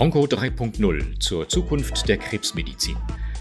[0.00, 2.96] Onco 3.0 zur Zukunft der Krebsmedizin.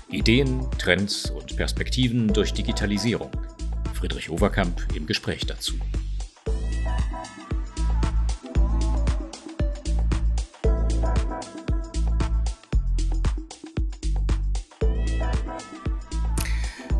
[0.09, 3.31] Ideen, Trends und Perspektiven durch Digitalisierung.
[3.95, 5.73] Friedrich Overkamp im Gespräch dazu.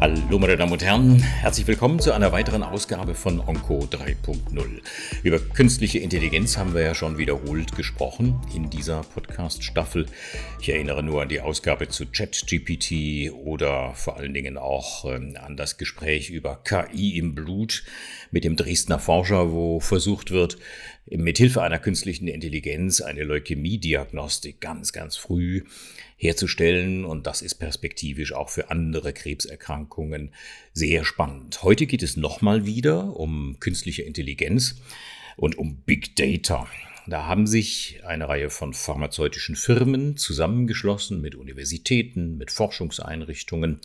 [0.04, 4.82] Hallo meine Damen und Herren, herzlich willkommen zu einer weiteren Ausgabe von Onco 3.0.
[5.24, 10.06] Über künstliche Intelligenz haben wir ja schon wiederholt gesprochen in dieser Podcast-Staffel.
[10.62, 15.58] Ich erinnere nur an die Ausgabe zu ChatGPT oder vor allen Dingen auch ähm, an
[15.58, 17.84] das Gespräch über KI im Blut
[18.30, 20.58] mit dem Dresdner Forscher, wo versucht wird,
[21.10, 25.64] mithilfe einer künstlichen Intelligenz eine Leukämie-Diagnostik ganz, ganz früh
[26.16, 27.04] herzustellen.
[27.04, 30.32] Und das ist perspektivisch auch für andere Krebserkrankungen
[30.74, 31.64] sehr spannend.
[31.64, 34.76] Heute geht es nochmal wieder um künstliche Intelligenz
[35.38, 36.68] und um Big Data.
[37.06, 43.82] Da haben sich eine Reihe von pharmazeutischen Firmen zusammengeschlossen mit Universitäten, mit Forschungseinrichtungen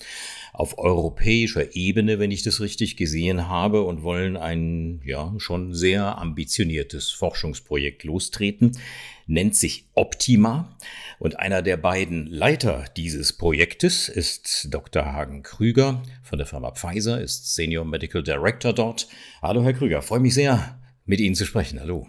[0.52, 6.18] auf europäischer Ebene, wenn ich das richtig gesehen habe, und wollen ein ja schon sehr
[6.18, 8.78] ambitioniertes Forschungsprojekt lostreten,
[9.26, 10.76] nennt sich Optima.
[11.18, 15.04] Und einer der beiden Leiter dieses Projektes ist Dr.
[15.06, 19.08] Hagen Krüger von der Firma Pfizer, ist Senior Medical Director dort.
[19.42, 21.80] Hallo, Herr Krüger, freue mich sehr, mit Ihnen zu sprechen.
[21.80, 22.06] Hallo.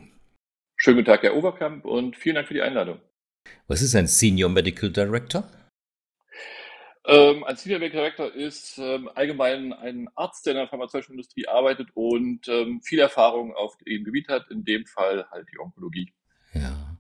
[0.82, 3.02] Schönen guten Tag, Herr Overkamp, und vielen Dank für die Einladung.
[3.68, 5.44] Was ist ein Senior Medical Director?
[7.06, 11.50] Ähm, ein Senior Medical Director ist ähm, allgemein ein Arzt, der in der pharmazeutischen Industrie
[11.50, 16.14] arbeitet und ähm, viel Erfahrung auf dem Gebiet hat, in dem Fall halt die Onkologie.
[16.54, 16.98] Ja.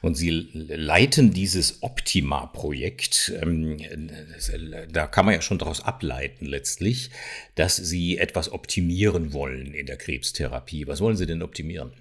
[0.00, 3.32] Und Sie leiten dieses Optima-Projekt.
[3.40, 3.78] Ähm,
[4.90, 7.10] da kann man ja schon daraus ableiten letztlich,
[7.54, 10.88] dass Sie etwas optimieren wollen in der Krebstherapie.
[10.88, 11.92] Was wollen Sie denn optimieren?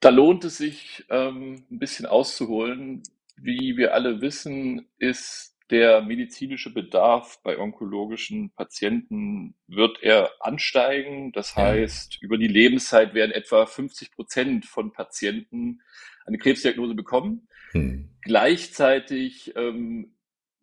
[0.00, 3.02] Da lohnt es sich, ähm, ein bisschen auszuholen.
[3.36, 11.32] Wie wir alle wissen, ist der medizinische Bedarf bei onkologischen Patienten wird er ansteigen.
[11.32, 15.80] Das heißt, über die Lebenszeit werden etwa 50 Prozent von Patienten
[16.24, 17.48] eine Krebsdiagnose bekommen.
[17.72, 18.10] Hm.
[18.22, 20.15] Gleichzeitig ähm,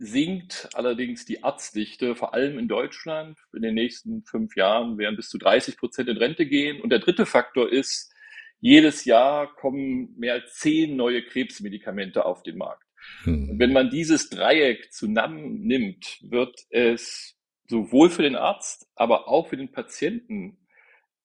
[0.03, 3.39] sinkt allerdings die Arztdichte, vor allem in Deutschland.
[3.53, 6.81] In den nächsten fünf Jahren werden bis zu 30 Prozent in Rente gehen.
[6.81, 8.13] Und der dritte Faktor ist,
[8.59, 12.83] jedes Jahr kommen mehr als zehn neue Krebsmedikamente auf den Markt.
[13.23, 13.57] Hm.
[13.57, 17.35] Wenn man dieses Dreieck zusammennimmt, wird es
[17.67, 20.57] sowohl für den Arzt, aber auch für den Patienten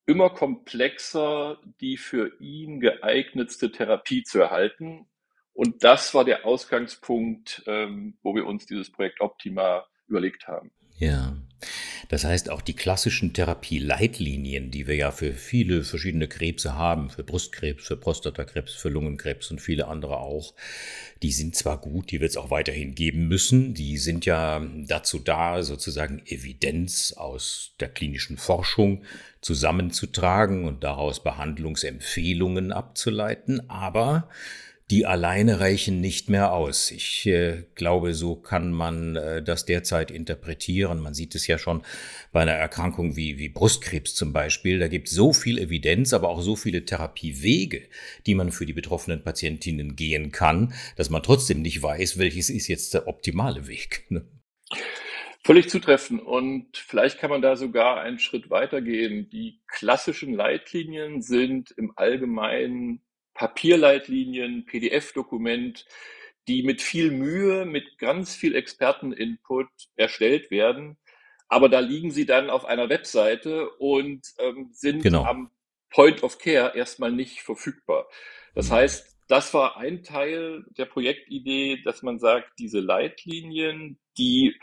[0.07, 5.07] immer komplexer, die für ihn geeignetste Therapie zu erhalten.
[5.59, 10.71] Und das war der Ausgangspunkt, ähm, wo wir uns dieses Projekt Optima überlegt haben.
[10.99, 11.37] Ja.
[12.09, 17.25] Das heißt, auch die klassischen Therapieleitlinien, die wir ja für viele verschiedene Krebse haben, für
[17.25, 20.55] Brustkrebs, für Prostatakrebs, für Lungenkrebs und viele andere auch,
[21.25, 23.75] die sind zwar gut, die wird es auch weiterhin geben müssen.
[23.75, 29.03] Die sind ja dazu da, sozusagen Evidenz aus der klinischen Forschung
[29.41, 33.69] zusammenzutragen und daraus Behandlungsempfehlungen abzuleiten.
[33.69, 34.29] Aber
[34.91, 36.91] die alleine reichen nicht mehr aus.
[36.91, 41.01] Ich äh, glaube, so kann man äh, das derzeit interpretieren.
[41.01, 41.83] Man sieht es ja schon
[42.33, 44.79] bei einer Erkrankung wie, wie Brustkrebs zum Beispiel.
[44.79, 47.83] Da gibt es so viel Evidenz, aber auch so viele Therapiewege,
[48.27, 52.69] die man für die betroffenen Patientinnen gehen kann, dass man trotzdem nicht weiß, welches ist
[52.69, 54.07] jetzt der optimale Weg.
[54.09, 54.25] Ne?
[55.45, 56.23] Völlig zutreffend.
[56.23, 59.29] Und vielleicht kann man da sogar einen Schritt weitergehen.
[59.31, 63.03] Die klassischen Leitlinien sind im Allgemeinen
[63.39, 65.87] Papierleitlinien, PDF-Dokument,
[66.49, 70.99] die mit viel Mühe, mit ganz viel Experteninput erstellt werden.
[71.49, 75.25] Aber da liegen sie dann auf einer Webseite und ähm, sind genau.
[75.25, 75.51] am
[75.89, 78.09] Point of Care erstmal nicht verfügbar.
[78.57, 78.75] Das mhm.
[78.75, 84.57] heißt, das war ein Teil der Projektidee, dass man sagt, diese Leitlinien, die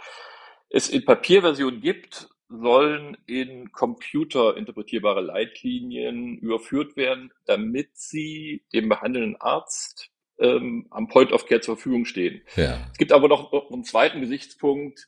[0.69, 10.11] es in Papierversion gibt, sollen in computerinterpretierbare Leitlinien überführt werden, damit sie dem behandelnden Arzt
[10.39, 12.41] ähm, am Point of Care zur Verfügung stehen.
[12.55, 12.87] Ja.
[12.91, 15.07] Es gibt aber noch einen zweiten Gesichtspunkt.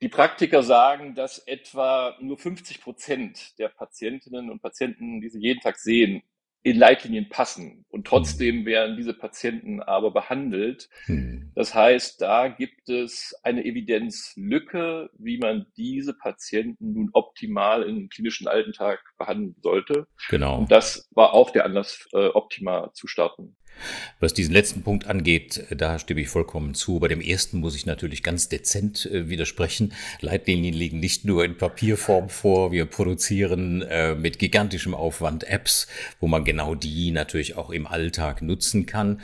[0.00, 5.60] Die Praktiker sagen, dass etwa nur 50 Prozent der Patientinnen und Patienten, die sie jeden
[5.60, 6.22] Tag sehen,
[6.62, 7.84] in Leitlinien passen.
[7.88, 8.66] Und trotzdem hm.
[8.66, 10.88] werden diese Patienten aber behandelt.
[11.06, 11.50] Hm.
[11.54, 18.46] Das heißt, da gibt es eine Evidenzlücke, wie man diese Patienten nun optimal im klinischen
[18.46, 20.06] Alltag behandeln sollte.
[20.30, 20.60] Genau.
[20.60, 23.56] Und das war auch der Anlass, äh, Optima zu starten.
[24.20, 27.00] Was diesen letzten Punkt angeht, da stimme ich vollkommen zu.
[27.00, 29.92] Bei dem ersten muss ich natürlich ganz dezent äh, widersprechen.
[30.20, 32.70] Leitlinien liegen nicht nur in Papierform vor.
[32.70, 35.88] Wir produzieren äh, mit gigantischem Aufwand Apps,
[36.20, 39.20] wo man genau die natürlich auch im Alltag nutzen kann.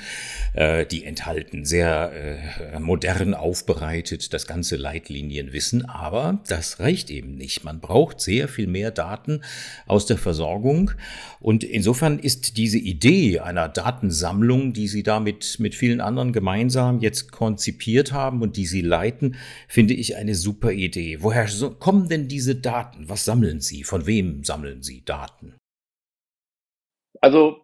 [0.55, 5.89] Äh, die enthalten sehr äh, modern aufbereitet das ganze Leitlinienwissen.
[5.89, 7.63] Aber das reicht eben nicht.
[7.63, 9.43] Man braucht sehr viel mehr Daten
[9.87, 10.91] aus der Versorgung.
[11.39, 16.33] Und insofern ist diese Idee einer Datensammlung Sammlung, die Sie da mit, mit vielen anderen
[16.33, 19.37] gemeinsam jetzt konzipiert haben und die Sie leiten,
[19.67, 21.23] finde ich eine super Idee.
[21.23, 21.49] Woher
[21.81, 23.09] kommen denn diese Daten?
[23.09, 23.83] Was sammeln Sie?
[23.83, 25.57] Von wem sammeln Sie Daten?
[27.21, 27.61] Also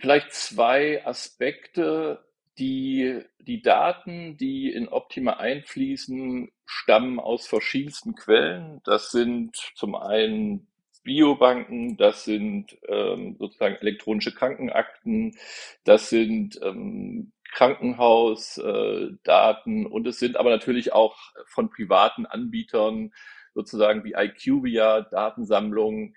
[0.00, 2.24] vielleicht zwei Aspekte.
[2.58, 8.80] Die, die Daten, die in Optima einfließen, stammen aus verschiedensten Quellen.
[8.84, 10.69] Das sind zum einen
[11.02, 15.36] Biobanken, das sind ähm, sozusagen elektronische Krankenakten,
[15.84, 21.16] das sind ähm, Krankenhausdaten äh, und es sind aber natürlich auch
[21.46, 23.12] von privaten Anbietern
[23.54, 26.14] sozusagen wie IQVIA Datensammlungen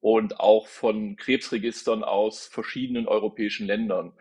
[0.00, 4.12] und auch von Krebsregistern aus verschiedenen europäischen Ländern.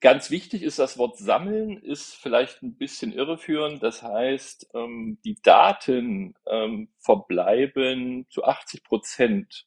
[0.00, 3.82] Ganz wichtig ist das Wort sammeln, ist vielleicht ein bisschen irreführend.
[3.82, 9.66] Das heißt, ähm, die Daten ähm, verbleiben zu 80 Prozent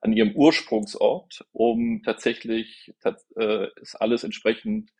[0.00, 4.94] an ihrem Ursprungsort, um tatsächlich äh, ist alles entsprechend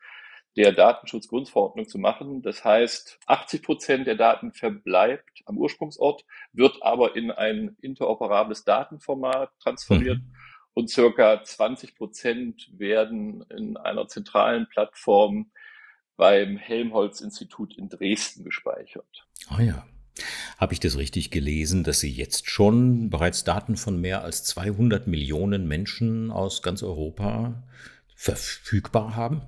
[0.57, 2.43] der Datenschutzgrundverordnung zu machen.
[2.43, 6.23] Das heißt, 80 Prozent der Daten verbleibt am Ursprungsort,
[6.53, 10.19] wird aber in ein interoperables Datenformat transformiert.
[10.19, 10.36] Mhm
[10.77, 15.49] und circa 20 Prozent werden in einer zentralen Plattform
[16.17, 19.25] beim Helmholtz-Institut in Dresden gespeichert.
[19.47, 19.87] Ah ja.
[20.59, 25.07] Habe ich das richtig gelesen, dass Sie jetzt schon bereits Daten von mehr als 200
[25.07, 27.63] Millionen Menschen aus ganz Europa
[28.15, 29.41] verfügbar haben?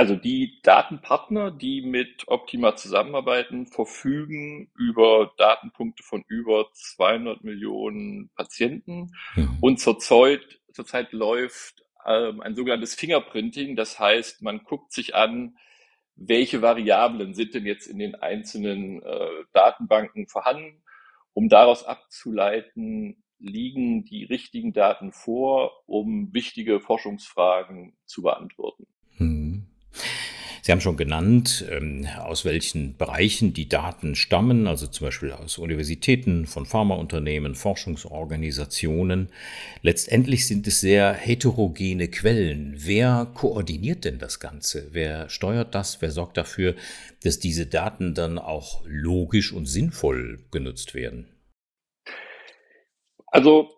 [0.00, 9.12] Also die Datenpartner, die mit Optima zusammenarbeiten, verfügen über Datenpunkte von über 200 Millionen Patienten.
[9.36, 9.58] Mhm.
[9.60, 10.40] Und zurzeit,
[10.72, 13.76] zurzeit läuft ähm, ein sogenanntes Fingerprinting.
[13.76, 15.58] Das heißt, man guckt sich an,
[16.16, 20.82] welche Variablen sind denn jetzt in den einzelnen äh, Datenbanken vorhanden,
[21.34, 28.86] um daraus abzuleiten, liegen die richtigen Daten vor, um wichtige Forschungsfragen zu beantworten.
[30.62, 35.56] Sie haben schon genannt, ähm, aus welchen Bereichen die Daten stammen, also zum Beispiel aus
[35.58, 39.30] Universitäten, von Pharmaunternehmen, Forschungsorganisationen.
[39.82, 42.74] Letztendlich sind es sehr heterogene Quellen.
[42.76, 44.88] Wer koordiniert denn das Ganze?
[44.92, 46.02] Wer steuert das?
[46.02, 46.76] Wer sorgt dafür,
[47.22, 51.26] dass diese Daten dann auch logisch und sinnvoll genutzt werden?
[53.28, 53.70] Also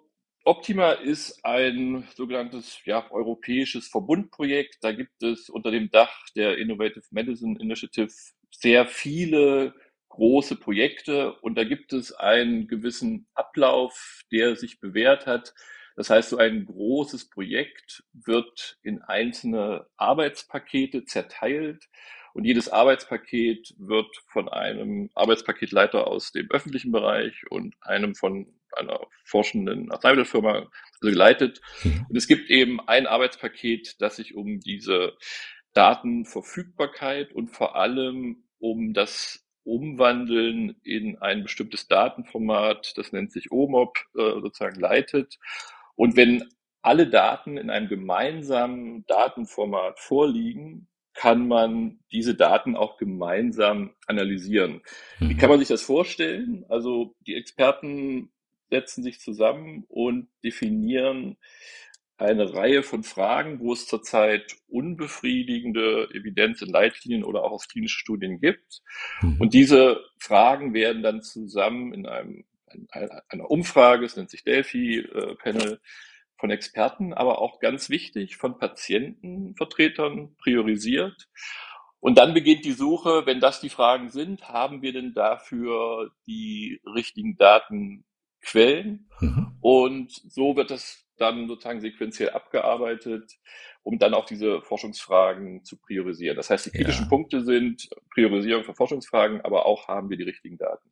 [0.44, 4.78] Optima ist ein sogenanntes ja, europäisches Verbundprojekt.
[4.82, 8.10] Da gibt es unter dem Dach der Innovative Medicine Initiative
[8.50, 9.72] sehr viele
[10.08, 15.54] große Projekte und da gibt es einen gewissen Ablauf, der sich bewährt hat.
[15.94, 21.88] Das heißt, so ein großes Projekt wird in einzelne Arbeitspakete zerteilt
[22.34, 29.00] und jedes Arbeitspaket wird von einem Arbeitspaketleiter aus dem öffentlichen Bereich und einem von einer
[29.24, 30.68] forschenden Arzneimittelfirma also
[31.00, 31.60] geleitet.
[31.82, 32.06] Mhm.
[32.08, 35.14] Und es gibt eben ein Arbeitspaket, das sich um diese
[35.72, 43.96] Datenverfügbarkeit und vor allem um das Umwandeln in ein bestimmtes Datenformat, das nennt sich OMOP,
[44.16, 45.38] äh, sozusagen leitet.
[45.94, 46.44] Und wenn
[46.82, 54.80] alle Daten in einem gemeinsamen Datenformat vorliegen, kann man diese Daten auch gemeinsam analysieren.
[55.18, 55.38] Wie mhm.
[55.38, 56.64] kann man sich das vorstellen?
[56.68, 58.31] Also die Experten
[58.72, 61.36] setzen sich zusammen und definieren
[62.16, 67.98] eine Reihe von Fragen, wo es zurzeit unbefriedigende Evidenz in Leitlinien oder auch aus klinischen
[67.98, 68.82] Studien gibt.
[69.20, 69.40] Mhm.
[69.40, 72.44] Und diese Fragen werden dann zusammen in einem,
[73.28, 75.80] einer Umfrage, es nennt sich Delphi-Panel,
[76.38, 81.28] von Experten, aber auch ganz wichtig von Patientenvertretern priorisiert.
[82.00, 86.80] Und dann beginnt die Suche, wenn das die Fragen sind, haben wir denn dafür die
[86.84, 87.36] richtigen
[88.42, 89.08] Datenquellen?
[89.20, 89.52] Mhm.
[89.60, 93.38] Und so wird das dann sozusagen sequenziell abgearbeitet,
[93.82, 96.36] um dann auch diese Forschungsfragen zu priorisieren.
[96.36, 97.08] Das heißt, die kritischen ja.
[97.08, 100.88] Punkte sind Priorisierung von Forschungsfragen, aber auch haben wir die richtigen Daten.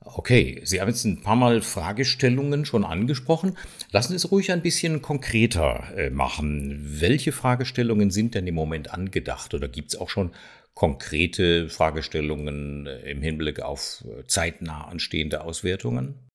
[0.00, 3.58] Okay, Sie haben jetzt ein paar Mal Fragestellungen schon angesprochen.
[3.90, 7.00] Lassen Sie es ruhig ein bisschen konkreter äh, machen.
[7.00, 10.30] Welche Fragestellungen sind denn im Moment angedacht oder gibt es auch schon
[10.74, 16.25] konkrete Fragestellungen äh, im Hinblick auf äh, zeitnah anstehende Auswertungen?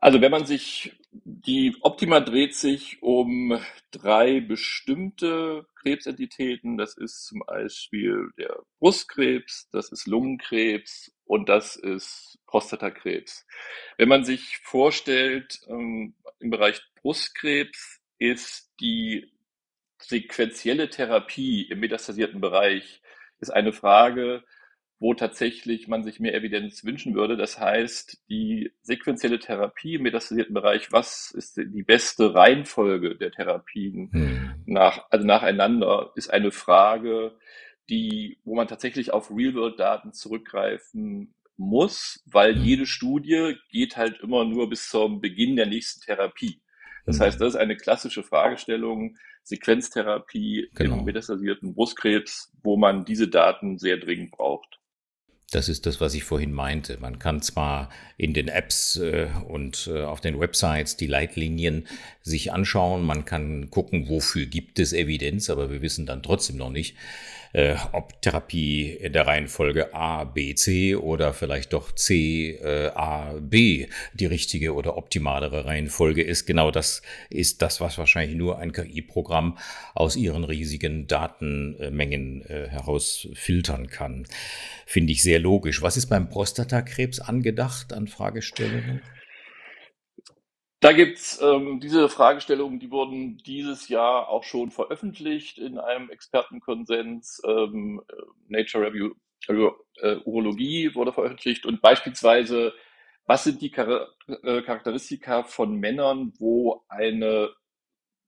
[0.00, 3.60] Also wenn man sich Die Optima dreht sich um
[3.90, 6.78] drei bestimmte Krebsentitäten.
[6.78, 13.44] Das ist zum Beispiel der Brustkrebs, das ist Lungenkrebs und das ist Prostatakrebs.
[13.98, 19.32] Wenn man sich vorstellt, ähm, im Bereich Brustkrebs ist die
[19.98, 23.02] sequentielle Therapie im metastasierten Bereich
[23.40, 24.44] ist eine Frage,
[25.00, 27.38] wo tatsächlich man sich mehr Evidenz wünschen würde.
[27.38, 34.10] Das heißt, die sequentielle Therapie im metastasierten Bereich, was ist die beste Reihenfolge der Therapien
[34.12, 34.54] hm.
[34.66, 37.38] nach, also nacheinander, ist eine Frage,
[37.88, 42.62] die, wo man tatsächlich auf Real-World-Daten zurückgreifen muss, weil hm.
[42.62, 46.60] jede Studie geht halt immer nur bis zum Beginn der nächsten Therapie.
[47.06, 47.24] Das hm.
[47.24, 50.98] heißt, das ist eine klassische Fragestellung, Sequenztherapie genau.
[50.98, 54.79] im metastasierten Brustkrebs, wo man diese Daten sehr dringend braucht.
[55.50, 56.98] Das ist das, was ich vorhin meinte.
[57.00, 61.88] Man kann zwar in den Apps äh, und äh, auf den Websites die Leitlinien
[62.22, 66.70] sich anschauen, man kann gucken, wofür gibt es Evidenz, aber wir wissen dann trotzdem noch
[66.70, 66.94] nicht,
[67.52, 73.34] äh, ob Therapie in der Reihenfolge A, B, C oder vielleicht doch C, äh, A,
[73.40, 76.46] B die richtige oder optimalere Reihenfolge ist.
[76.46, 79.58] Genau das ist das, was wahrscheinlich nur ein KI-Programm
[79.94, 84.26] aus ihren riesigen Datenmengen äh, herausfiltern kann.
[84.86, 85.82] Finde ich sehr logisch.
[85.82, 89.00] Was ist beim Prostatakrebs angedacht an Fragestellungen?
[90.80, 97.42] Da gibt's ähm, diese Fragestellungen, die wurden dieses Jahr auch schon veröffentlicht in einem Expertenkonsens.
[97.46, 98.02] Ähm,
[98.48, 99.10] Nature Review
[99.48, 102.72] äh, Urologie wurde veröffentlicht und beispielsweise,
[103.26, 107.50] was sind die Char äh, Charakteristika von Männern, wo eine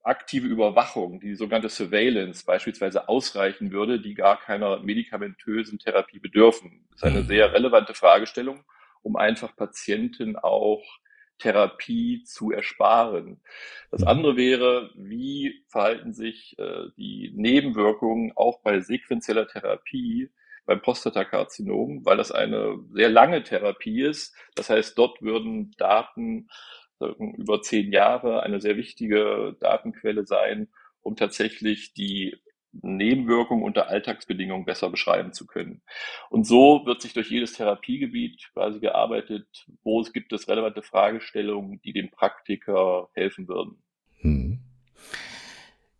[0.02, 6.86] aktive Überwachung, die sogenannte Surveillance beispielsweise ausreichen würde, die gar keiner medikamentösen Therapie bedürfen.
[6.90, 7.26] Das ist eine mhm.
[7.28, 8.64] sehr relevante Fragestellung,
[9.02, 10.82] um einfach Patienten auch
[11.42, 13.40] Therapie zu ersparen.
[13.90, 14.08] Das mhm.
[14.08, 20.30] andere wäre, wie verhalten sich äh, die Nebenwirkungen auch bei sequenzieller Therapie
[20.64, 24.34] beim Prostatakarzinom, weil das eine sehr lange Therapie ist.
[24.54, 26.48] Das heißt, dort würden Daten
[27.00, 30.68] über zehn Jahre eine sehr wichtige Datenquelle sein,
[31.00, 32.36] um tatsächlich die
[32.72, 35.82] Nebenwirkungen unter Alltagsbedingungen besser beschreiben zu können.
[36.30, 41.80] Und so wird sich durch jedes Therapiegebiet quasi gearbeitet, wo es gibt es relevante Fragestellungen,
[41.82, 43.82] die dem Praktiker helfen würden.
[44.20, 44.60] Hm.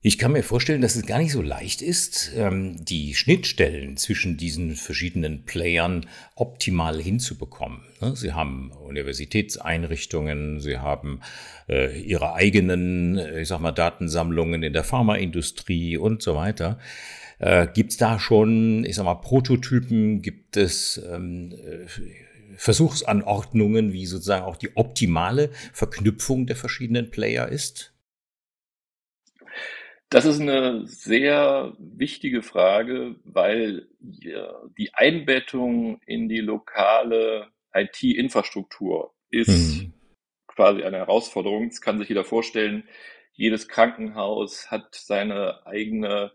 [0.05, 4.37] Ich kann mir vorstellen, dass es gar nicht so leicht ist, ähm, die Schnittstellen zwischen
[4.37, 7.83] diesen verschiedenen Playern optimal hinzubekommen.
[8.01, 8.17] Ne?
[8.17, 11.21] Sie haben Universitätseinrichtungen, sie haben
[11.69, 16.81] äh, ihre eigenen, ich sag mal, Datensammlungen in der Pharmaindustrie und so weiter.
[17.39, 20.21] Äh, gibt es da schon, ich sag mal, Prototypen?
[20.21, 21.87] Gibt es ähm, äh,
[22.57, 27.92] Versuchsanordnungen, wie sozusagen auch die optimale Verknüpfung der verschiedenen Player ist?
[30.13, 39.95] Das ist eine sehr wichtige Frage, weil die Einbettung in die lokale IT-Infrastruktur ist mhm.
[40.47, 41.71] quasi eine Herausforderung.
[41.71, 42.87] Das kann sich jeder vorstellen.
[43.33, 46.33] Jedes Krankenhaus hat seine eigene,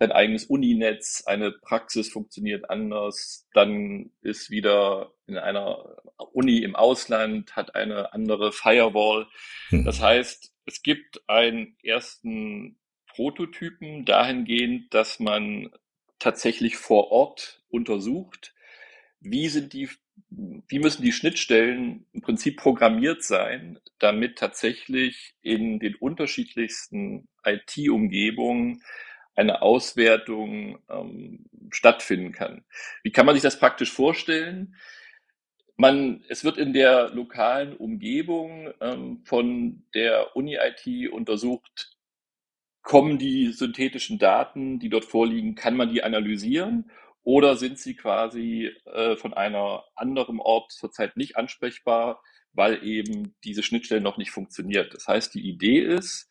[0.00, 1.22] sein eigenes Uninetz.
[1.24, 3.48] Eine Praxis funktioniert anders.
[3.54, 6.02] Dann ist wieder in einer
[6.32, 9.28] Uni im Ausland, hat eine andere Firewall.
[9.70, 9.84] Mhm.
[9.84, 12.80] Das heißt, es gibt einen ersten
[13.14, 15.70] Prototypen dahingehend, dass man
[16.18, 18.54] tatsächlich vor Ort untersucht,
[19.20, 19.88] wie sind die,
[20.30, 28.82] wie müssen die Schnittstellen im Prinzip programmiert sein, damit tatsächlich in den unterschiedlichsten IT-Umgebungen
[29.34, 32.64] eine Auswertung ähm, stattfinden kann.
[33.02, 34.76] Wie kann man sich das praktisch vorstellen?
[35.76, 41.91] Man, es wird in der lokalen Umgebung ähm, von der Uni-IT untersucht,
[42.82, 46.90] kommen die synthetischen Daten, die dort vorliegen, kann man die analysieren
[47.22, 52.20] oder sind sie quasi äh, von einer anderen Ort zurzeit nicht ansprechbar,
[52.52, 54.92] weil eben diese Schnittstelle noch nicht funktioniert.
[54.94, 56.28] Das heißt, die Idee ist,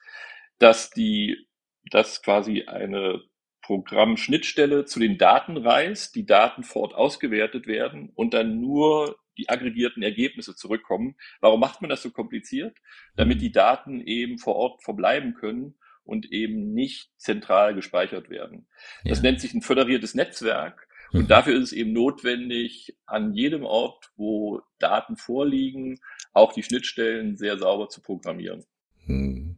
[0.60, 1.48] dass die,
[1.89, 3.22] dass quasi eine
[3.62, 9.50] Programmschnittstelle zu den Daten reist, die Daten vor Ort ausgewertet werden und dann nur die
[9.50, 11.15] aggregierten Ergebnisse zurückkommen.
[11.39, 12.77] Warum macht man das so kompliziert?
[13.15, 18.67] Damit die Daten eben vor Ort verbleiben können und eben nicht zentral gespeichert werden.
[19.03, 19.24] Das ja.
[19.24, 20.88] nennt sich ein föderiertes Netzwerk.
[21.12, 21.27] Und mhm.
[21.27, 26.00] dafür ist es eben notwendig, an jedem Ort, wo Daten vorliegen,
[26.34, 28.63] auch die Schnittstellen sehr sauber zu programmieren.
[29.05, 29.58] Hm.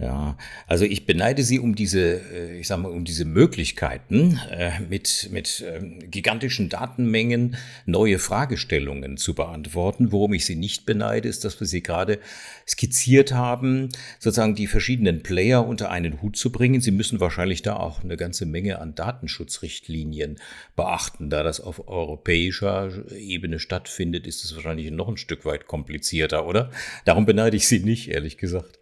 [0.00, 0.36] Ja,
[0.68, 5.28] also ich beneide Sie um diese, äh, ich sag mal, um diese Möglichkeiten, äh, mit,
[5.32, 10.12] mit ähm, gigantischen Datenmengen neue Fragestellungen zu beantworten.
[10.12, 12.20] Worum ich Sie nicht beneide, ist, dass wir Sie gerade
[12.64, 13.88] skizziert haben,
[14.20, 16.80] sozusagen die verschiedenen Player unter einen Hut zu bringen.
[16.80, 20.38] Sie müssen wahrscheinlich da auch eine ganze Menge an Datenschutzrichtlinien
[20.76, 21.28] beachten.
[21.28, 26.70] Da das auf europäischer Ebene stattfindet, ist es wahrscheinlich noch ein Stück weit komplizierter, oder?
[27.04, 28.78] Darum beneide ich Sie nicht, ehrlich gesagt.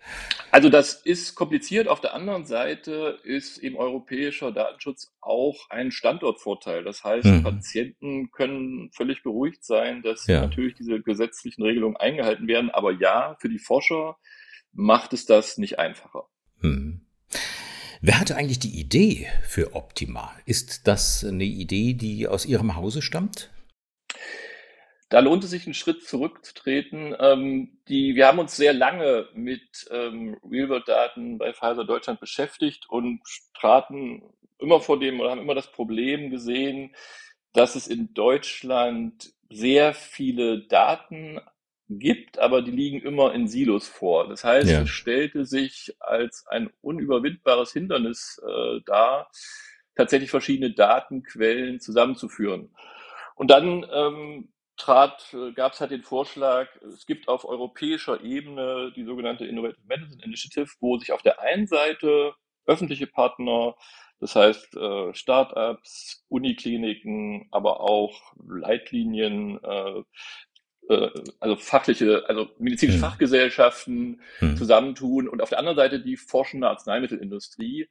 [0.51, 1.87] Also das ist kompliziert.
[1.87, 6.83] Auf der anderen Seite ist eben europäischer Datenschutz auch ein Standortvorteil.
[6.83, 7.43] Das heißt, mhm.
[7.45, 10.41] Patienten können völlig beruhigt sein, dass ja.
[10.41, 12.71] natürlich diese gesetzlichen Regelungen eingehalten werden.
[12.71, 14.17] Aber ja, für die Forscher
[14.73, 16.25] macht es das nicht einfacher.
[16.61, 17.03] Mhm.
[18.01, 20.33] Wer hatte eigentlich die Idee für Optima?
[20.45, 23.51] Ist das eine Idee, die aus Ihrem Hause stammt?
[25.09, 27.15] Da lohnt es sich, einen Schritt zurückzutreten.
[27.21, 33.21] Ähm, die, wir haben uns sehr lange mit ähm, Real-World-Daten bei Pfizer Deutschland beschäftigt und
[33.55, 34.23] traten
[34.59, 36.95] immer vor dem oder haben immer das Problem gesehen,
[37.53, 41.41] dass es in Deutschland sehr viele Daten
[41.89, 44.29] gibt, aber die liegen immer in Silos vor.
[44.29, 44.83] Das heißt, ja.
[44.83, 49.31] es stellte sich als ein unüberwindbares Hindernis äh, dar,
[49.95, 52.75] tatsächlich verschiedene Datenquellen zusammenzuführen.
[53.37, 58.93] Und dann ähm, trat, äh, gab es halt den Vorschlag, es gibt auf europäischer Ebene
[58.95, 62.35] die sogenannte Innovative Medicine Initiative, wo sich auf der einen Seite
[62.67, 63.75] öffentliche Partner,
[64.21, 70.03] das heißt äh, Startups, Unikliniken, aber auch Leitlinien, äh,
[70.89, 73.03] äh, also fachliche, also medizinische mhm.
[73.03, 74.57] Fachgesellschaften mhm.
[74.57, 77.89] zusammentun und auf der anderen Seite die forschende Arzneimittelindustrie,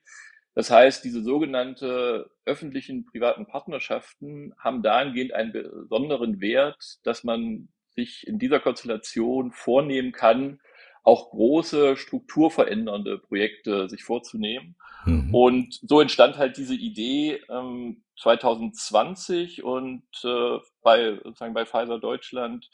[0.55, 8.25] das heißt, diese sogenannte öffentlichen privaten Partnerschaften haben dahingehend einen besonderen Wert, dass man sich
[8.25, 10.59] in dieser Konstellation vornehmen kann,
[11.03, 14.75] auch große strukturverändernde Projekte sich vorzunehmen.
[15.05, 15.35] Mhm.
[15.35, 22.69] Und so entstand halt diese Idee ähm, 2020 und äh, bei sozusagen bei Pfizer Deutschland.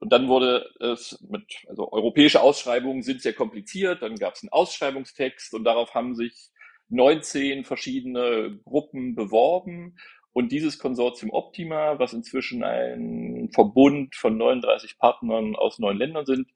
[0.00, 4.02] Und dann wurde es mit, also europäische Ausschreibungen sind sehr kompliziert.
[4.02, 6.50] Dann gab es einen Ausschreibungstext und darauf haben sich
[6.90, 9.96] 19 verschiedene Gruppen beworben.
[10.32, 16.48] Und dieses Konsortium Optima, was inzwischen ein Verbund von 39 Partnern aus neun Ländern sind,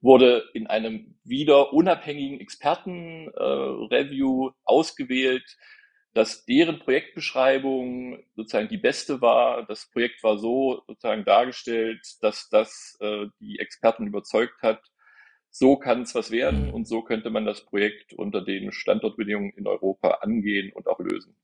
[0.00, 5.56] wurde in einem wieder unabhängigen Expertenreview äh, ausgewählt,
[6.14, 9.66] dass deren Projektbeschreibung sozusagen die beste war.
[9.66, 14.80] Das Projekt war so sozusagen dargestellt, dass das äh, die Experten überzeugt hat,
[15.58, 16.74] so kann es was werden mhm.
[16.74, 21.34] und so könnte man das Projekt unter den Standortbedingungen in Europa angehen und auch lösen.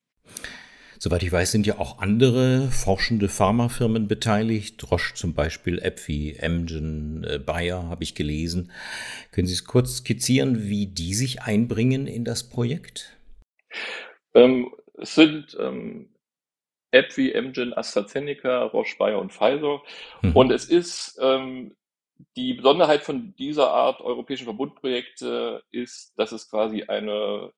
[0.98, 4.88] Soweit ich weiß, sind ja auch andere forschende Pharmafirmen beteiligt.
[4.90, 8.70] Roche zum Beispiel, Epfi, Amgen, äh, Bayer habe ich gelesen.
[9.32, 13.16] Können Sie es kurz skizzieren, wie die sich einbringen in das Projekt?
[14.34, 16.10] Ähm, es sind ähm,
[16.92, 19.82] Epfi, Amgen, AstraZeneca, Roche, Bayer und Pfizer.
[20.20, 20.36] Mhm.
[20.36, 21.74] Und es ist ähm,
[22.36, 27.52] die Besonderheit von dieser Art europäischen Verbundprojekte ist, dass es quasi eine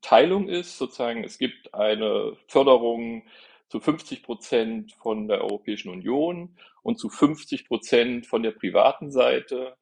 [0.00, 0.78] Teilung ist.
[0.78, 3.24] Sozusagen, es gibt eine Förderung
[3.68, 9.76] zu 50 Prozent von der Europäischen Union und zu 50 Prozent von der privaten Seite.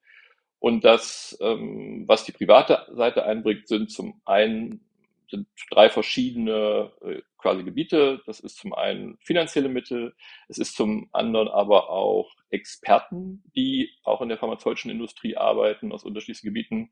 [0.58, 4.84] Und das, ähm, was die private Seite einbringt, sind zum einen
[5.30, 8.20] sind drei verschiedene äh, quasi Gebiete.
[8.26, 10.14] Das ist zum einen finanzielle Mittel,
[10.48, 16.04] es ist zum anderen aber auch Experten, die auch in der pharmazeutischen Industrie arbeiten aus
[16.04, 16.90] unterschiedlichen Gebieten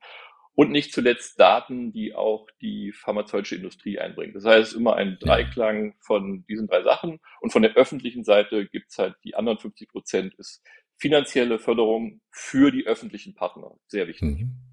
[0.59, 4.35] und nicht zuletzt Daten, die auch die pharmazeutische Industrie einbringt.
[4.35, 7.21] Das heißt, immer ein Dreiklang von diesen drei Sachen.
[7.41, 10.65] Und von der öffentlichen Seite gibt's halt die anderen 50 Prozent ist
[10.97, 13.71] finanzielle Förderung für die öffentlichen Partner.
[13.87, 14.41] Sehr wichtig.
[14.41, 14.68] Mhm.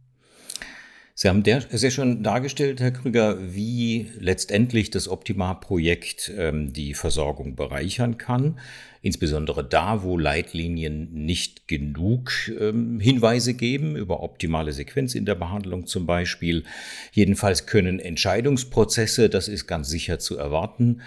[1.17, 7.55] Sie haben der, sehr schön dargestellt, Herr Krüger, wie letztendlich das Optima-Projekt ähm, die Versorgung
[7.55, 8.59] bereichern kann.
[9.01, 15.87] Insbesondere da, wo Leitlinien nicht genug ähm, Hinweise geben, über optimale Sequenz in der Behandlung
[15.87, 16.65] zum Beispiel.
[17.13, 21.01] Jedenfalls können Entscheidungsprozesse, das ist ganz sicher zu erwarten,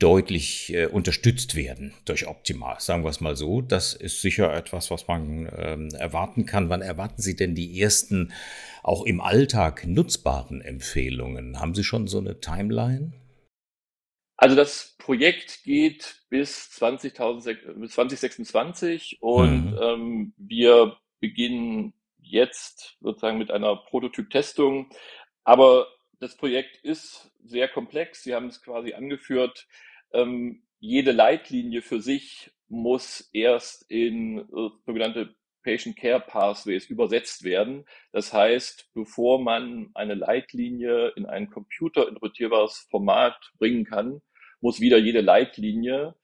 [0.00, 2.80] deutlich äh, unterstützt werden durch Optima.
[2.80, 3.60] Sagen wir es mal so.
[3.60, 6.70] Das ist sicher etwas, was man ähm, erwarten kann.
[6.70, 8.32] Wann erwarten Sie denn die ersten,
[8.82, 11.60] auch im Alltag nutzbaren Empfehlungen?
[11.60, 13.12] Haben Sie schon so eine Timeline?
[14.36, 17.12] Also das Projekt geht bis, 20
[17.76, 19.78] bis 2026 und mhm.
[19.82, 24.88] ähm, wir beginnen jetzt sozusagen mit einer Prototyp-Testung.
[25.44, 25.88] Aber
[26.20, 28.22] das Projekt ist sehr komplex.
[28.22, 29.66] Sie haben es quasi angeführt
[30.12, 37.84] ähm, jede Leitlinie für sich muss erst in äh, sogenannte Patient Care Pathways übersetzt werden.
[38.12, 44.22] Das heißt, bevor man eine Leitlinie in ein computerinterpretierbares Format bringen kann,
[44.60, 46.14] muss wieder jede Leitlinie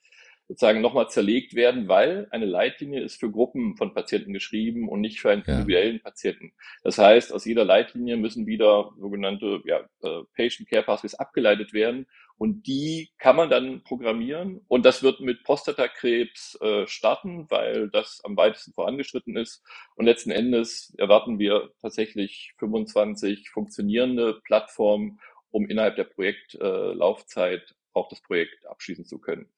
[0.48, 5.20] sozusagen nochmal zerlegt werden, weil eine Leitlinie ist für Gruppen von Patienten geschrieben und nicht
[5.20, 6.02] für einen individuellen ja.
[6.02, 6.52] Patienten.
[6.84, 12.06] Das heißt, aus jeder Leitlinie müssen wieder sogenannte ja, äh, Patient Care Pathways abgeleitet werden
[12.38, 18.20] und die kann man dann programmieren und das wird mit Prostatakrebs äh, starten, weil das
[18.24, 19.64] am weitesten vorangeschritten ist
[19.96, 25.18] und letzten Endes erwarten wir tatsächlich 25 funktionierende Plattformen,
[25.50, 29.48] um innerhalb der Projektlaufzeit äh, auch das Projekt abschließen zu können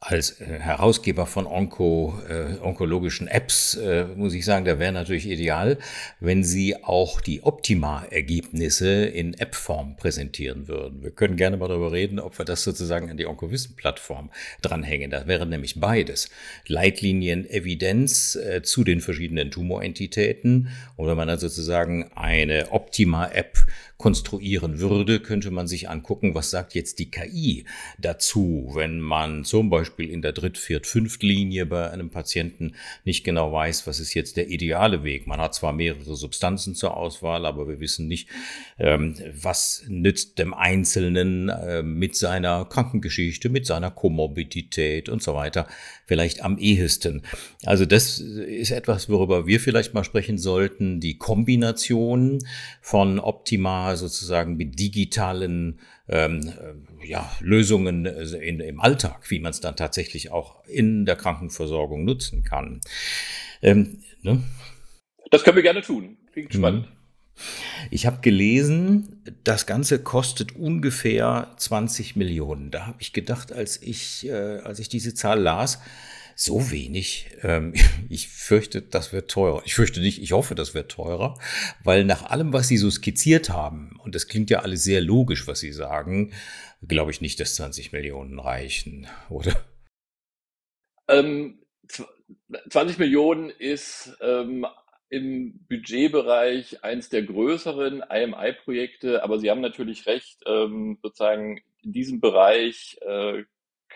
[0.00, 5.28] als äh, Herausgeber von Onko, äh, onkologischen Apps äh, muss ich sagen, da wäre natürlich
[5.28, 5.76] ideal,
[6.20, 11.02] wenn Sie auch die Optima-Ergebnisse in App-Form präsentieren würden.
[11.02, 14.30] Wir können gerne mal darüber reden, ob wir das sozusagen an die Onkowissen-Plattform
[14.62, 15.10] dranhängen.
[15.10, 16.30] Das wäre nämlich beides.
[16.66, 20.70] Leitlinien, Evidenz äh, zu den verschiedenen Tumorentitäten.
[20.96, 23.58] Und wenn man dann sozusagen eine Optima-App
[23.96, 27.64] konstruieren würde, könnte man sich angucken, was sagt jetzt die KI
[27.98, 33.52] dazu, wenn man zum Beispiel in der Dritt-, Viert-, Fünft-Linie bei einem Patienten nicht genau
[33.52, 35.26] weiß, was ist jetzt der ideale Weg.
[35.26, 38.28] Man hat zwar mehrere Substanzen zur Auswahl, aber wir wissen nicht,
[38.78, 45.66] ähm, was nützt dem Einzelnen äh, mit seiner Krankengeschichte, mit seiner Komorbidität und so weiter
[46.10, 47.22] vielleicht am ehesten.
[47.64, 52.40] Also das ist etwas, worüber wir vielleicht mal sprechen sollten, die Kombination
[52.80, 53.20] von
[53.60, 56.52] optimal sozusagen mit digitalen ähm,
[57.02, 61.16] äh, ja, Lösungen äh, in, im Alltag, wie man es dann tatsächlich auch in der
[61.16, 62.80] Krankenversorgung nutzen kann.
[63.60, 64.42] Ähm, ne?
[65.30, 66.16] Das können wir gerne tun.
[66.32, 66.86] Klingt spannend.
[66.86, 67.00] Mhm.
[67.90, 72.70] Ich habe gelesen, das Ganze kostet ungefähr 20 Millionen.
[72.70, 75.80] Da habe ich gedacht, als ich, äh, als ich diese Zahl las,
[76.40, 77.26] so wenig.
[77.42, 77.74] Ähm,
[78.08, 79.62] ich fürchte, das wird teurer.
[79.64, 81.38] Ich fürchte nicht, ich hoffe, das wird teurer,
[81.84, 85.46] weil nach allem, was Sie so skizziert haben, und das klingt ja alles sehr logisch,
[85.46, 86.32] was Sie sagen,
[86.86, 89.64] glaube ich nicht, dass 20 Millionen reichen, oder?
[91.08, 91.58] Ähm,
[92.70, 94.66] 20 Millionen ist ähm,
[95.10, 102.20] im Budgetbereich eins der größeren IMI-Projekte, aber Sie haben natürlich recht, ähm, sozusagen in diesem
[102.20, 103.42] Bereich äh,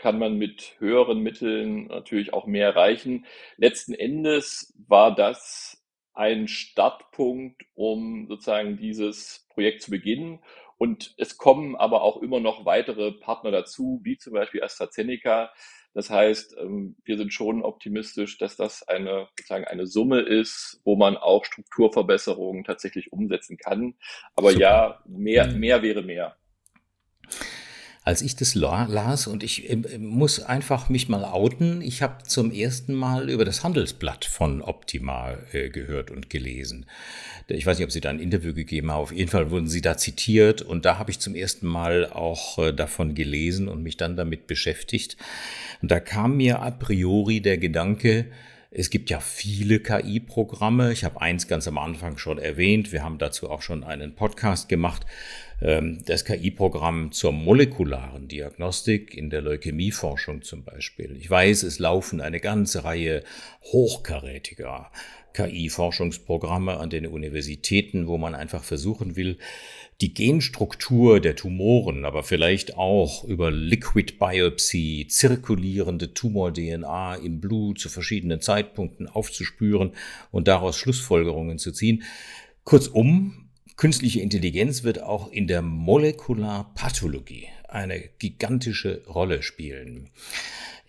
[0.04, 3.24] kann man mit höheren Mitteln natürlich auch mehr erreichen.
[3.56, 10.40] Letzten Endes war das ein Startpunkt, um sozusagen dieses Projekt zu beginnen.
[10.76, 15.54] Und es kommen aber auch immer noch weitere Partner dazu, wie zum Beispiel AstraZeneca,
[15.94, 20.96] das heißt, ähm, wir sind schon optimistisch, dass das eine, sozusagen eine Summe ist, wo
[20.96, 23.94] man auch Strukturverbesserungen tatsächlich umsetzen kann.
[24.36, 24.60] Aber Super.
[24.60, 25.60] ja, mehr, mhm.
[25.60, 26.36] mehr wäre mehr
[28.04, 32.52] als ich das las und ich äh, muss einfach mich mal outen, ich habe zum
[32.52, 36.84] ersten Mal über das Handelsblatt von Optima äh, gehört und gelesen.
[37.48, 39.80] Ich weiß nicht, ob Sie da ein Interview gegeben haben, auf jeden Fall wurden Sie
[39.80, 43.96] da zitiert und da habe ich zum ersten Mal auch äh, davon gelesen und mich
[43.96, 45.16] dann damit beschäftigt.
[45.80, 48.26] Und da kam mir a priori der Gedanke,
[48.76, 50.92] es gibt ja viele KI-Programme.
[50.92, 52.90] Ich habe eins ganz am Anfang schon erwähnt.
[52.90, 55.06] Wir haben dazu auch schon einen Podcast gemacht.
[55.62, 61.16] Ähm, das KI-Programm zur molekularen Diagnostik in der Leukämieforschung zum Beispiel.
[61.16, 63.22] Ich weiß, es laufen eine ganze Reihe
[63.62, 64.90] hochkarätiger
[65.34, 69.38] KI-Forschungsprogramme an den Universitäten, wo man einfach versuchen will,
[70.00, 77.88] die Genstruktur der Tumoren, aber vielleicht auch über Liquid Biopsy zirkulierende Tumor-DNA im Blut zu
[77.88, 79.92] verschiedenen Zeitpunkten aufzuspüren
[80.30, 82.02] und daraus Schlussfolgerungen zu ziehen.
[82.64, 90.10] Kurzum, künstliche Intelligenz wird auch in der Molekularpathologie eine gigantische Rolle spielen.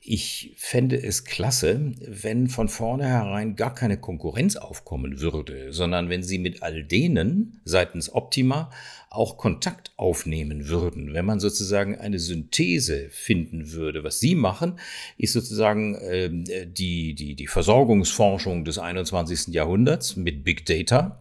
[0.08, 6.38] Ich fände es klasse, wenn von vornherein gar keine Konkurrenz aufkommen würde, sondern wenn Sie
[6.38, 8.70] mit all denen seitens Optima
[9.10, 11.16] auch Kontakt aufnehmen würden.
[11.16, 14.04] Wenn man sozusagen eine Synthese finden würde.
[14.04, 14.80] Was Sie machen,
[15.18, 16.30] ist sozusagen äh,
[16.68, 19.56] die, die, die Versorgungsforschung des 21.
[19.56, 21.20] Jahrhunderts mit Big Data.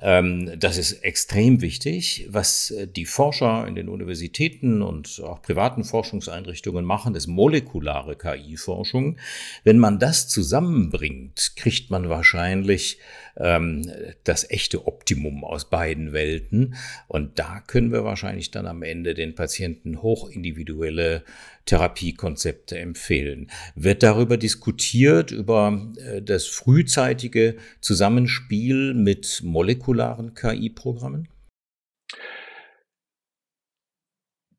[0.00, 2.26] Ähm, das ist extrem wichtig.
[2.30, 9.16] Was äh, die Forscher in den Universitäten und auch privaten Forschungseinrichtungen machen, ist molekulare KI-Forschung.
[9.62, 12.98] Wenn man das zusammenbringt, kriegt man wahrscheinlich
[13.36, 13.90] ähm,
[14.24, 16.74] das echte Optimum aus beiden Welten.
[17.08, 21.24] Und da können wir wahrscheinlich dann am Ende den Patienten hochindividuelle
[21.66, 23.50] Therapiekonzepte empfehlen.
[23.74, 31.28] Wird darüber diskutiert, über äh, das frühzeitige Zusammenspiel mit molekularen KI-Programmen?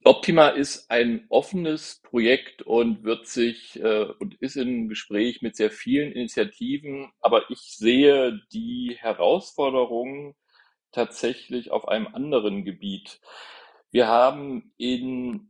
[0.05, 5.71] Optima ist ein offenes Projekt und wird sich äh, und ist im Gespräch mit sehr
[5.71, 10.35] vielen Initiativen, aber ich sehe die Herausforderungen
[10.91, 13.19] tatsächlich auf einem anderen Gebiet.
[13.89, 15.49] Wir haben in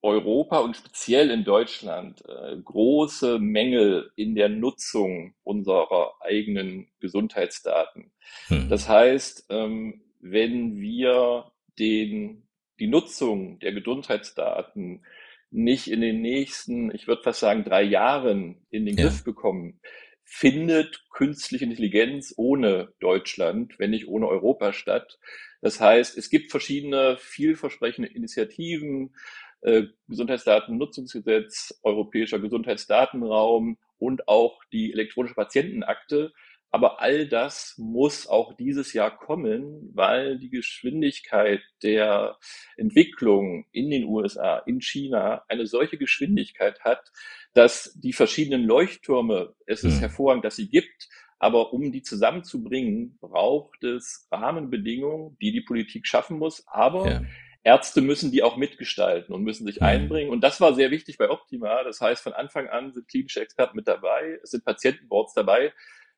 [0.00, 8.12] Europa und speziell in Deutschland äh, große Mängel in der Nutzung unserer eigenen Gesundheitsdaten.
[8.46, 8.68] Hm.
[8.68, 12.46] Das heißt, ähm, wenn wir den
[12.82, 15.04] die Nutzung der Gesundheitsdaten
[15.52, 19.04] nicht in den nächsten, ich würde fast sagen, drei Jahren in den ja.
[19.04, 19.78] Griff bekommen,
[20.24, 25.20] findet künstliche Intelligenz ohne Deutschland, wenn nicht ohne Europa statt.
[25.60, 29.14] Das heißt, es gibt verschiedene vielversprechende Initiativen,
[29.60, 36.32] äh, Gesundheitsdatennutzungsgesetz, Europäischer Gesundheitsdatenraum und auch die elektronische Patientenakte.
[36.74, 42.38] Aber all das muss auch dieses Jahr kommen, weil die Geschwindigkeit der
[42.78, 47.12] Entwicklung in den USA, in China eine solche Geschwindigkeit hat,
[47.52, 50.00] dass die verschiedenen Leuchttürme, es ist mhm.
[50.00, 56.38] hervorragend, dass sie gibt, aber um die zusammenzubringen, braucht es Rahmenbedingungen, die die Politik schaffen
[56.38, 56.66] muss.
[56.68, 57.22] Aber ja.
[57.64, 59.86] Ärzte müssen die auch mitgestalten und müssen sich mhm.
[59.86, 60.30] einbringen.
[60.30, 61.84] Und das war sehr wichtig bei Optima.
[61.84, 65.72] Das heißt, von Anfang an sind klinische Experten mit dabei, es sind Patientenboards dabei,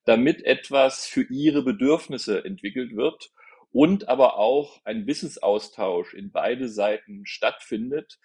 [0.05, 3.31] damit etwas für ihre Bedürfnisse entwickelt wird
[3.73, 8.19] und aber auch ein Wissensaustausch in beide Seiten stattfindet.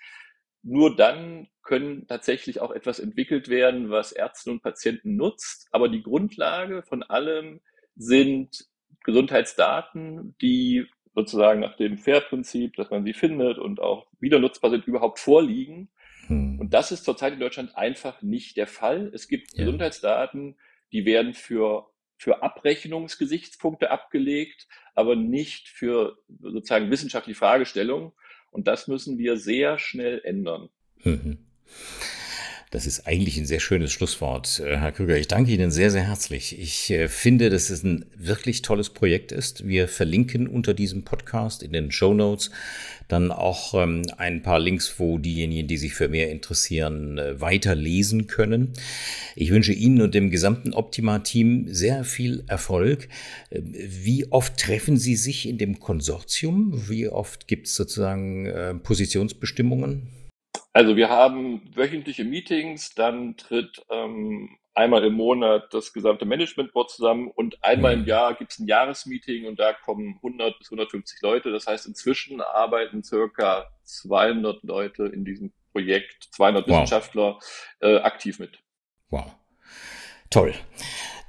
[0.62, 5.68] Nur dann können tatsächlich auch etwas entwickelt werden, was Ärzte und Patienten nutzt.
[5.72, 7.62] Aber die Grundlage von allem
[7.96, 8.66] sind
[9.04, 14.86] Gesundheitsdaten, die sozusagen nach dem FAIR-Prinzip, dass man sie findet und auch wieder nutzbar sind,
[14.86, 15.90] überhaupt vorliegen.
[16.28, 16.60] Hm.
[16.60, 19.10] Und das ist zurzeit in Deutschland einfach nicht der Fall.
[19.14, 19.66] Es gibt ja.
[19.66, 20.58] Gesundheitsdaten,
[20.92, 28.12] die werden für, für Abrechnungsgesichtspunkte abgelegt, aber nicht für sozusagen wissenschaftliche Fragestellungen.
[28.52, 30.70] Und das müssen wir sehr schnell ändern.
[31.04, 31.46] Mhm.
[32.72, 35.18] Das ist eigentlich ein sehr schönes Schlusswort, äh, Herr Krüger.
[35.18, 36.60] Ich danke Ihnen sehr, sehr herzlich.
[36.60, 39.68] Ich äh, finde, dass es ein wirklich tolles Projekt ist.
[39.68, 42.52] Wir verlinken unter diesem Podcast in den Show Notes
[43.08, 48.28] dann auch ähm, ein paar Links, wo diejenigen, die sich für mehr interessieren, äh, weiterlesen
[48.28, 48.74] können.
[49.36, 53.10] Ich wünsche Ihnen und dem gesamten Optima-Team sehr viel Erfolg.
[53.50, 56.88] Wie oft treffen Sie sich in dem Konsortium?
[56.88, 60.20] Wie oft gibt es sozusagen Positionsbestimmungen?
[60.74, 66.92] Also wir haben wöchentliche Meetings, dann tritt ähm, einmal im Monat das gesamte Management Board
[66.92, 68.08] zusammen und einmal im mhm.
[68.08, 71.52] Jahr gibt es ein Jahresmeeting und da kommen 100 bis 150 Leute.
[71.52, 76.76] Das heißt, inzwischen arbeiten circa 200 Leute in diesem Projekt, 200 wow.
[76.76, 77.40] Wissenschaftler
[77.82, 78.60] äh, aktiv mit.
[79.10, 79.36] Wow.
[80.30, 80.54] Toll.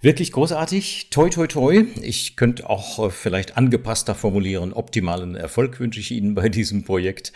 [0.03, 1.11] Wirklich großartig.
[1.11, 1.85] Toi, toi, toi.
[2.01, 4.73] Ich könnte auch äh, vielleicht angepasster formulieren.
[4.73, 7.33] Optimalen Erfolg wünsche ich Ihnen bei diesem Projekt.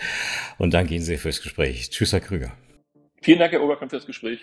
[0.57, 1.91] Und danke Ihnen sehr fürs Gespräch.
[1.91, 2.53] Tschüss, Herr Krüger.
[3.21, 4.39] Vielen Dank, Herr Oberkamp, fürs Gespräch.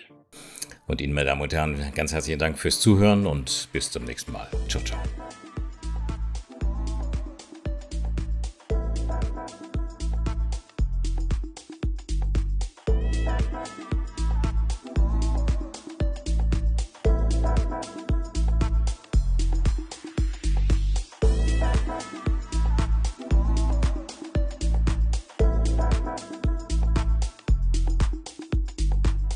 [0.86, 4.32] Und Ihnen, meine Damen und Herren, ganz herzlichen Dank fürs Zuhören und bis zum nächsten
[4.32, 4.48] Mal.
[4.68, 5.00] Ciao, ciao.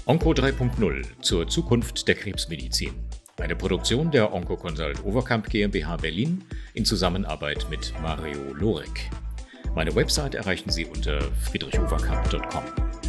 [0.08, 2.94] Onco 3.0 zur Zukunft der Krebsmedizin.
[3.38, 9.10] Eine Produktion der Oncoconsult Overkamp GmbH Berlin in Zusammenarbeit mit Mario Lorek.
[9.74, 13.05] Meine Website erreichen Sie unter friedrichoverkamp.com.